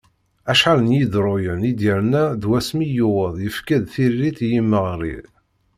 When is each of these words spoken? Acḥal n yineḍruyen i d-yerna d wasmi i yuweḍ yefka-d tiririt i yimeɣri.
Acḥal 0.51 0.79
n 0.81 0.93
yineḍruyen 0.95 1.61
i 1.69 1.71
d-yerna 1.77 2.23
d 2.41 2.43
wasmi 2.49 2.85
i 2.85 2.93
yuweḍ 2.97 3.35
yefka-d 3.43 3.83
tiririt 3.93 4.39
i 4.45 4.47
yimeɣri. 4.51 5.15